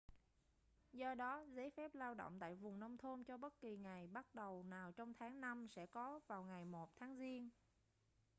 do 0.93 1.13
đó 1.15 1.39
giấy 1.49 1.69
phép 1.69 1.91
lao 1.95 2.13
động 2.13 2.37
tại 2.39 2.55
vùng 2.55 2.79
nông 2.79 2.97
thôn 2.97 3.23
cho 3.23 3.37
bất 3.37 3.59
kỳ 3.59 3.77
ngày 3.77 4.07
bắt 4.07 4.35
đầu 4.35 4.63
nào 4.63 4.91
trong 4.91 5.13
tháng 5.19 5.41
năm 5.41 5.67
sẽ 5.67 5.85
có 5.85 6.19
vào 6.27 6.43
ngày 6.43 6.65
1 6.65 6.89
tháng 6.95 7.17
giêng 7.17 7.49